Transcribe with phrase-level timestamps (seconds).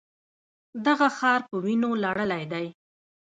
[0.85, 2.65] دغه ښار په وینو لړلی دی.